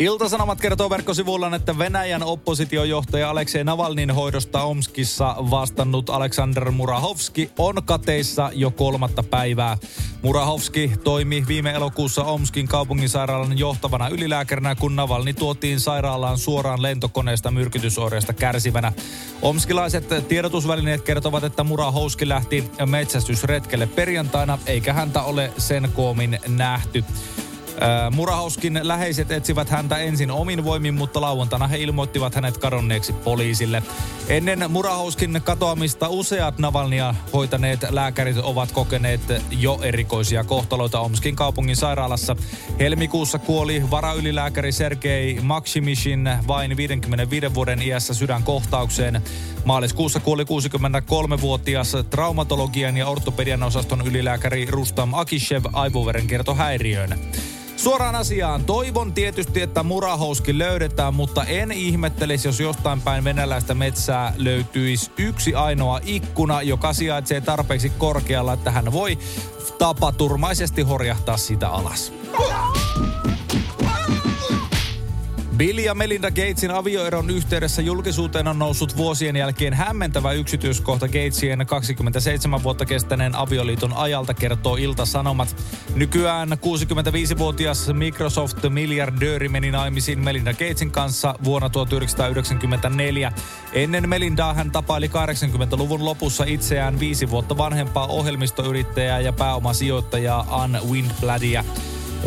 [0.00, 8.50] Iltasanomat kertoo verkkosivuillaan, että Venäjän oppositiojohtaja Aleksei Navalnin hoidosta Omskissa vastannut Aleksander Murahovski on kateissa
[8.54, 9.78] jo kolmatta päivää.
[10.22, 18.32] Murahovski toimi viime elokuussa Omskin kaupunginsairaalan johtavana ylilääkärinä, kun Navalni tuotiin sairaalaan suoraan lentokoneesta myrkytysoireista
[18.32, 18.92] kärsivänä.
[19.42, 27.04] Omskilaiset tiedotusvälineet kertovat, että Murahovski lähti metsästysretkelle perjantaina, eikä häntä ole sen koomin nähty.
[28.10, 33.82] Murahauskin läheiset etsivät häntä ensin omin voimin, mutta lauantaina he ilmoittivat hänet kadonneeksi poliisille.
[34.28, 42.36] Ennen Murahauskin katoamista useat Navalnia hoitaneet lääkärit ovat kokeneet jo erikoisia kohtaloita Omskin kaupungin sairaalassa.
[42.78, 49.22] Helmikuussa kuoli varaylilääkäri Sergei Maksimishin vain 55 vuoden iässä sydänkohtaukseen.
[49.64, 57.18] Maaliskuussa kuoli 63-vuotias traumatologian ja ortopedian osaston ylilääkäri Rustam Akishev aivoverenkiertohäiriöön.
[57.80, 58.64] Suoraan asiaan.
[58.64, 65.54] Toivon tietysti, että murahouski löydetään, mutta en ihmettelisi, jos jostain päin venäläistä metsää löytyisi yksi
[65.54, 69.18] ainoa ikkuna, joka sijaitsee tarpeeksi korkealla, että hän voi
[69.78, 72.12] tapaturmaisesti horjahtaa sitä alas.
[75.60, 82.62] Bill ja Melinda Gatesin avioeron yhteydessä julkisuuteen on noussut vuosien jälkeen hämmentävä yksityiskohta Gatesien 27
[82.62, 85.56] vuotta kestäneen avioliiton ajalta, kertoo Ilta-Sanomat.
[85.94, 93.32] Nykyään 65-vuotias Microsoft-miljardööri meni naimisiin Melinda Gatesin kanssa vuonna 1994.
[93.72, 101.64] Ennen Melindaa hän tapaili 80-luvun lopussa itseään viisi vuotta vanhempaa ohjelmistoyrittäjää ja pääomasijoittajaa Ann Windbladia.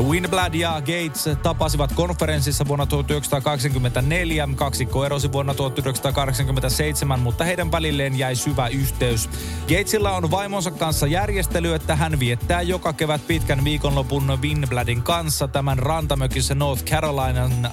[0.02, 4.50] Winblad ja Gates tapasivat konferenssissa vuonna 1984.
[4.56, 9.30] Kaksikko erosi vuonna 1987, mutta heidän välilleen jäi syvä yhteys.
[9.62, 15.80] Gatesilla on vaimonsa kanssa järjestely, että hän viettää joka kevät pitkän viikonlopun Winbladin kanssa tämän
[15.80, 17.72] rantamökissä North Carolinan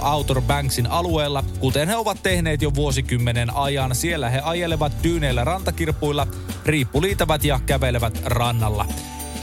[0.00, 3.94] uh, Outer Banksin alueella, kuten he ovat tehneet jo vuosikymmenen ajan.
[3.94, 6.26] Siellä he ajelevat tyyneillä rantakirpuilla,
[6.66, 8.86] riippuliitävät ja kävelevät rannalla.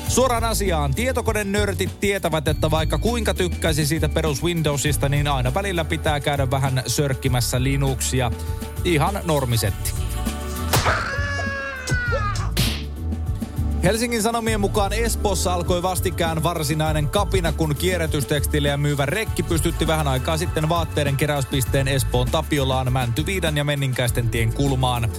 [0.08, 0.96] Suoraan asiaan.
[0.96, 6.84] Tietokonenörtit tietävät, että vaikka kuinka tykkäisi siitä perus Windowsista, niin aina välillä pitää käydä vähän
[6.88, 8.32] sörkkimässä Linuxia.
[8.84, 9.94] Ihan normisetti.
[13.84, 20.38] Helsingin Sanomien mukaan Espoossa alkoi vastikään varsinainen kapina, kun kierrätystekstiilejä myyvä rekki pystytti vähän aikaa
[20.38, 25.10] sitten vaatteiden keräyspisteen Espoon Tapiolaan, Mäntyviidan ja Menninkäisten tien kulmaan.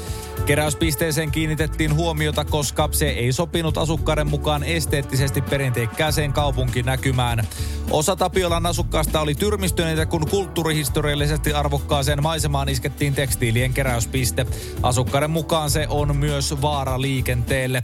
[0.47, 7.47] Keräyspisteeseen kiinnitettiin huomiota, koska se ei sopinut asukkaiden mukaan esteettisesti perinteikkääseen kaupunkinäkymään.
[7.91, 14.47] Osa Tapiolan asukkaasta oli tyrmistyneitä, kun kulttuurihistoriallisesti arvokkaaseen maisemaan iskettiin tekstiilien keräyspiste.
[14.83, 17.83] Asukkaiden mukaan se on myös vaara liikenteelle.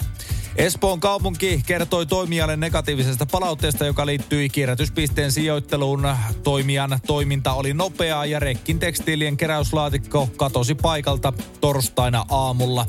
[0.56, 6.08] Espoon kaupunki kertoi toimijalle negatiivisesta palautteesta, joka liittyi kierrätyspisteen sijoitteluun.
[6.42, 12.86] Toimijan toiminta oli nopeaa ja rekkin tekstiilien keräyslaatikko katosi paikalta torstaina aamulla.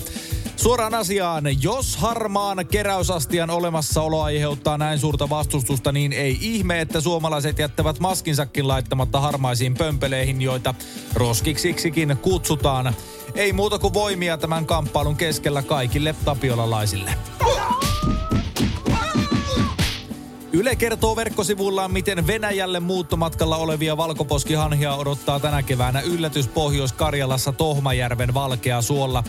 [0.56, 7.60] Suoraan asiaan, jos harmaan keräysastian olemassaolo aiheuttaa näin suurta vastustusta, niin ei ihme, että suomalaiset
[7.60, 10.74] jättävät maskinsakin laittamatta harmaisiin pömpeleihin, joita
[11.14, 12.96] roskiksiksikin kutsutaan.
[13.36, 17.14] Ei muuta kuin voimia tämän kamppailun keskellä kaikille tapiolalaisille.
[20.58, 28.82] Yle kertoo verkkosivullaan, miten Venäjälle muuttomatkalla olevia valkoposkihanhia odottaa tänä keväänä yllätys Pohjois-Karjalassa Tohmajärven valkea
[28.82, 29.24] suolla.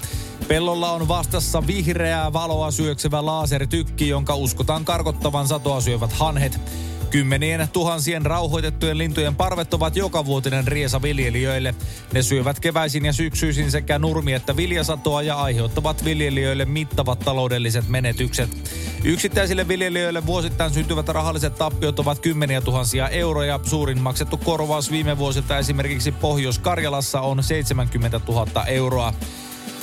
[0.49, 6.61] Pellolla on vastassa vihreää valoa syöksevä laaseritykki, jonka uskotaan karkottavan satoa syövät hanhet.
[7.10, 11.74] Kymmenien tuhansien rauhoitettujen lintujen parvet ovat joka vuotinen riesa viljelijöille.
[12.12, 18.50] Ne syövät keväisin ja syksyisin sekä nurmi- että viljasatoa ja aiheuttavat viljelijöille mittavat taloudelliset menetykset.
[19.04, 23.60] Yksittäisille viljelijöille vuosittain syntyvät rahalliset tappiot ovat kymmeniä tuhansia euroja.
[23.62, 29.15] Suurin maksettu korvaus viime vuosilta esimerkiksi Pohjois-Karjalassa on 70 000 euroa.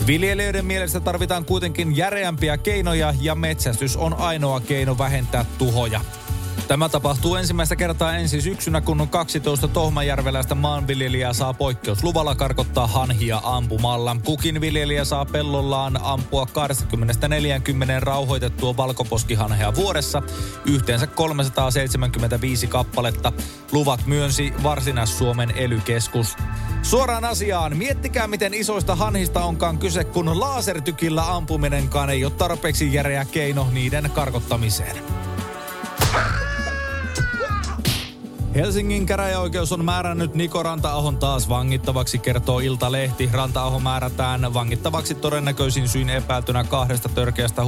[0.08, 6.02] Viljelijöiden mielestä tarvitaan kuitenkin järeämpiä keinoja ja metsästys on ainoa keino vähentää tuhoja.
[6.68, 14.18] Tämä tapahtuu ensimmäistä kertaa ensi syksynä, kun 12 tohmajärveläistä maanviljelijää saa poikkeusluvalla karkottaa hanhia ampumalla.
[14.26, 16.48] Kukin viljelijä saa pellollaan ampua 20-40
[18.00, 20.22] rauhoitettua valkoposkihanhea vuodessa,
[20.66, 23.32] yhteensä 375 kappaletta.
[23.72, 26.36] Luvat myönsi Varsinais-Suomen elykeskus.
[26.84, 33.26] Suoraan asiaan, miettikää miten isoista hanhista onkaan kyse, kun lasertykillä ampuminenkaan ei ole tarpeeksi järeä
[33.26, 35.25] keino niiden karkottamiseen.
[38.56, 43.30] Helsingin käräjäoikeus on määrännyt Niko Ranta-ahon taas vangittavaksi, kertoo Ilta-lehti.
[43.34, 47.62] Ranta-aho määrätään vangittavaksi todennäköisin syyn epäiltynä kahdesta törkeästä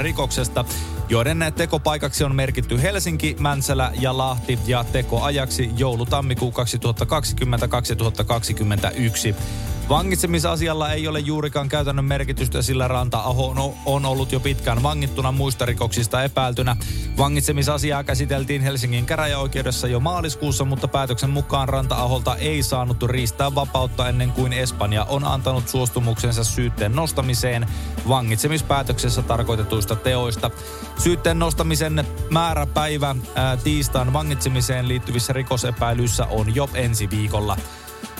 [0.00, 0.64] rikoksesta,
[1.08, 6.52] joiden tekopaikaksi on merkitty Helsinki, Mäntsälä ja Lahti ja tekoajaksi joulu-tammikuu
[9.30, 9.34] 2020-2021.
[9.88, 13.54] Vangitsemisasialla ei ole juurikaan käytännön merkitystä, sillä Ranta-aho
[13.86, 16.76] on ollut jo pitkään vangittuna muista rikoksista epäiltynä.
[17.18, 24.32] Vangitsemisasiaa käsiteltiin Helsingin käräjäoikeudessa jo maaliskuussa, mutta päätöksen mukaan Ranta-aholta ei saanut riistää vapautta ennen
[24.32, 27.66] kuin Espanja on antanut suostumuksensa syytteen nostamiseen
[28.08, 30.50] vangitsemispäätöksessä tarkoitetuista teoista.
[30.98, 37.56] Syytteen nostamisen määräpäivä ää, tiistain vangitsemiseen liittyvissä rikosepäilyissä on jo ensi viikolla.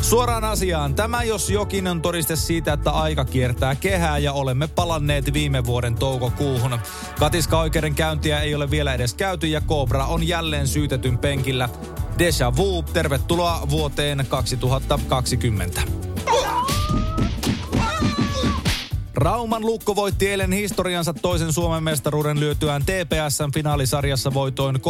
[0.00, 0.94] Suoraan asiaan.
[0.94, 5.94] Tämä jos jokin on todiste siitä, että aika kiertää kehää ja olemme palanneet viime vuoden
[5.94, 6.78] toukokuuhun.
[7.18, 11.68] Katiska oikeudenkäyntiä ei ole vielä edes käyty ja Cobra on jälleen syytetyn penkillä.
[12.18, 16.13] Deja vu, tervetuloa vuoteen 2020.
[19.14, 24.80] Rauman Lukko voitti eilen historiansa toisen Suomen mestaruuden lyötyään TPSn finaalisarjassa voitoin 3-1.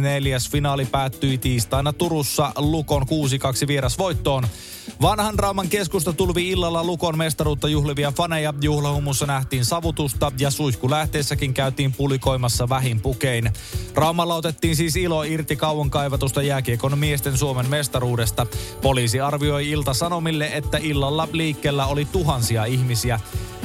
[0.00, 3.06] Neljäs finaali päättyi tiistaina Turussa Lukon 6-2
[3.66, 4.44] vierasvoittoon.
[5.02, 8.54] Vanhan Rauman keskusta tulvi illalla Lukon mestaruutta juhlivia faneja.
[8.60, 13.52] Juhlahumussa nähtiin savutusta ja suihkulähteessäkin käytiin pulikoimassa vähin pukein.
[13.94, 18.46] Raumalla otettiin siis ilo irti kauan kaivatusta jääkiekon miesten Suomen mestaruudesta.
[18.82, 23.15] Poliisi arvioi Ilta-Sanomille, että illalla liikkeellä oli tuhansia ihmisiä.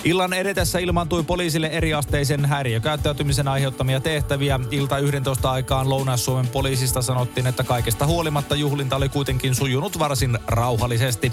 [0.03, 4.59] Illan edetessä ilmaantui poliisille eriasteisen häiriökäyttäytymisen aiheuttamia tehtäviä.
[4.71, 11.31] Ilta 11 aikaan Lounais-Suomen poliisista sanottiin, että kaikesta huolimatta juhlinta oli kuitenkin sujunut varsin rauhallisesti.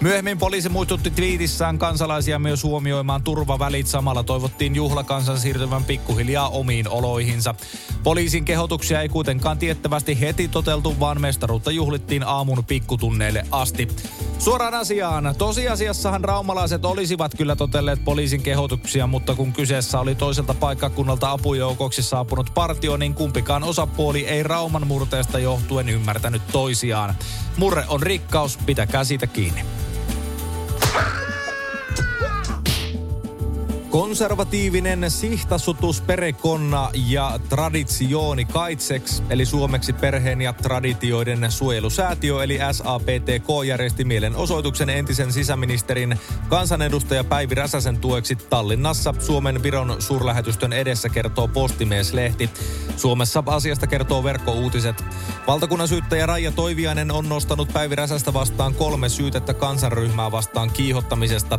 [0.00, 3.86] Myöhemmin poliisi muistutti twiitissään kansalaisia myös huomioimaan turvavälit.
[3.86, 7.54] Samalla toivottiin juhlakansan siirtyvän pikkuhiljaa omiin oloihinsa.
[8.02, 13.88] Poliisin kehotuksia ei kuitenkaan tiettävästi heti toteltu, vaan mestaruutta juhlittiin aamun pikkutunneille asti.
[14.42, 15.34] Suoraan asiaan.
[15.38, 22.50] Tosiasiassahan raumalaiset olisivat kyllä totelleet poliisin kehotuksia, mutta kun kyseessä oli toiselta paikkakunnalta apujoukoksi saapunut
[22.54, 27.14] partio, niin kumpikaan osapuoli ei Rauman murteesta johtuen ymmärtänyt toisiaan.
[27.56, 29.64] Murre on rikkaus, pitäkää siitä kiinni.
[33.92, 44.04] Konservatiivinen sihtasutus perekonna ja traditiooni kaitseks, eli suomeksi perheen ja traditioiden suojelusäätiö, eli SAPTK, järjesti
[44.04, 46.18] mielenosoituksen entisen sisäministerin
[46.48, 52.50] kansanedustaja Päivi Räsäsen tueksi Tallinnassa Suomen Viron suurlähetystön edessä kertoo Postimieslehti.
[52.96, 55.04] Suomessa asiasta kertoo verkkouutiset.
[55.46, 61.58] Valtakunnan syyttäjä Raija Toiviainen on nostanut Päivi Räsästä vastaan kolme syytettä kansanryhmää vastaan kiihottamisesta.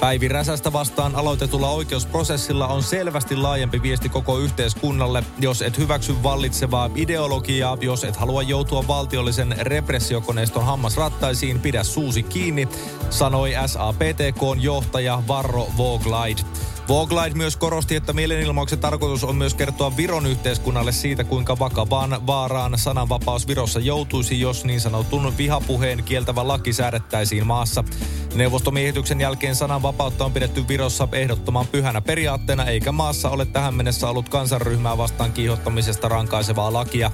[0.00, 5.24] Päivi Räsästä vastaan aloitetulla oikeusprosessilla on selvästi laajempi viesti koko yhteiskunnalle.
[5.40, 12.68] Jos et hyväksy vallitsevaa ideologiaa, jos et halua joutua valtiollisen repressiokoneiston hammasrattaisiin, pidä suusi kiinni,
[13.10, 16.38] sanoi SAPTKn johtaja Varro Voglaid.
[16.88, 22.78] Voglide myös korosti, että mielenilmauksen tarkoitus on myös kertoa Viron yhteiskunnalle siitä, kuinka vakavaan vaaraan
[22.78, 27.84] sananvapaus Virossa joutuisi, jos niin sanotun vihapuheen kieltävä laki säädettäisiin maassa.
[28.34, 34.28] Neuvostomiehityksen jälkeen sananvapautta on pidetty Virossa ehdottoman pyhänä periaatteena, eikä maassa ole tähän mennessä ollut
[34.28, 37.10] kansanryhmää vastaan kiihottamisesta rankaisevaa lakia.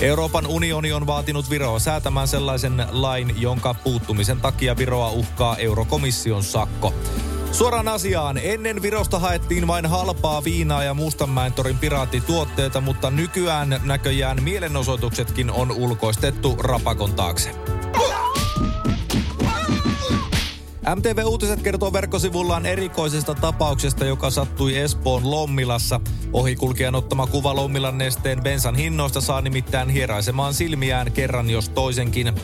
[0.00, 6.94] Euroopan unioni on vaatinut Viroa säätämään sellaisen lain, jonka puuttumisen takia Viroa uhkaa eurokomission sakko.
[7.52, 8.38] Suoraan asiaan.
[8.38, 16.56] Ennen Virosta haettiin vain halpaa viinaa ja Mustanmäentorin piraattituotteita, mutta nykyään näköjään mielenosoituksetkin on ulkoistettu
[16.58, 17.54] rapakon taakse.
[20.96, 26.00] MTV Uutiset kertoo verkkosivullaan erikoisesta tapauksesta, joka sattui Espoon Lommilassa.
[26.32, 32.34] Ohikulkijan ottama kuva Lommilan nesteen bensan hinnoista saa nimittäin hieraisemaan silmiään kerran jos toisenkin.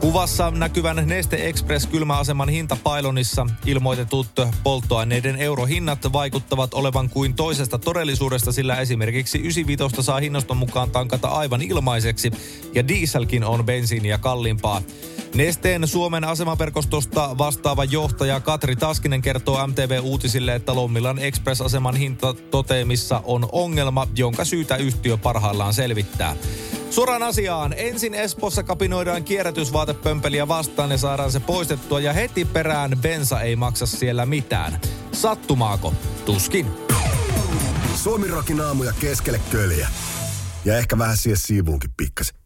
[0.00, 4.26] Kuvassa näkyvän Neste Express kylmäaseman hintapailonissa ilmoitetut
[4.62, 11.62] polttoaineiden eurohinnat vaikuttavat olevan kuin toisesta todellisuudesta, sillä esimerkiksi 95 saa hinnaston mukaan tankata aivan
[11.62, 12.30] ilmaiseksi
[12.74, 14.82] ja dieselkin on bensiiniä kalliimpaa.
[15.34, 23.22] Nesteen Suomen asemaverkostosta vastaava johtaja Katri Taskinen kertoo MTV Uutisille, että Lommilan Express-aseman hinta toteemissa
[23.24, 26.36] on ongelma, jonka syytä yhtiö parhaillaan selvittää.
[26.90, 27.74] Suoraan asiaan.
[27.76, 33.86] Ensin Espossa kapinoidaan kierrätysvaatepömpeliä vastaan ja saadaan se poistettua ja heti perään bensa ei maksa
[33.86, 34.80] siellä mitään.
[35.12, 35.94] Sattumaako?
[36.24, 36.66] Tuskin.
[37.94, 39.88] Suomirokin aamuja keskelle köljä.
[40.64, 42.45] Ja ehkä vähän siihen siivuunkin pikkasen.